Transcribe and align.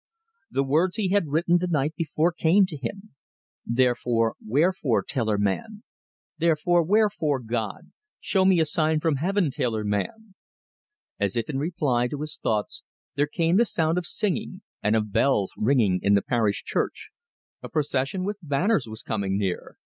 The 0.49 0.63
words 0.63 0.95
he 0.95 1.09
had 1.09 1.27
written 1.27 1.59
the 1.59 1.67
night 1.67 1.93
before 1.95 2.31
came 2.31 2.65
to 2.65 2.75
him: 2.75 3.13
"Therefore, 3.67 4.33
wherefore, 4.43 5.03
tailor 5.03 5.37
man? 5.37 5.83
Therefore, 6.39 6.81
wherefore, 6.81 7.39
God?... 7.39 7.91
Show 8.19 8.43
me 8.43 8.59
a 8.59 8.65
sign 8.65 8.99
from 8.99 9.17
Heaven, 9.17 9.51
tailor 9.51 9.83
man!" 9.83 10.33
As 11.19 11.35
if 11.35 11.51
in 11.51 11.59
reply 11.59 12.07
to 12.07 12.21
his 12.21 12.39
thoughts 12.41 12.81
there 13.13 13.27
came 13.31 13.57
the 13.57 13.63
sound 13.65 13.99
of 13.99 14.07
singing, 14.07 14.63
and 14.81 14.95
of 14.95 15.11
bells 15.11 15.53
ringing 15.55 15.99
in 16.01 16.15
the 16.15 16.23
parish 16.23 16.63
church. 16.63 17.11
A 17.61 17.69
procession 17.69 18.23
with 18.23 18.39
banners 18.41 18.87
was 18.87 19.03
coming 19.03 19.37
near. 19.37 19.77